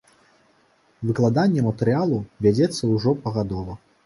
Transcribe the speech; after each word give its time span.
Выкладанне 1.09 1.65
матэрыялу 1.69 2.17
вядзецца 2.47 2.81
ўжо 2.95 3.15
пагадова. 3.29 3.79